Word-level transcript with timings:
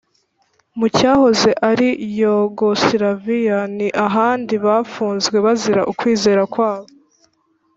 mu 0.77 0.87
cyahoze 0.97 1.49
ari 1.69 1.87
Yugosilaviya 2.19 3.59
n 3.75 3.77
ahandi 4.07 4.53
bafunzwe 4.65 5.35
bazira 5.45 5.81
ukwizera 5.91 6.43
kwabo 6.53 6.89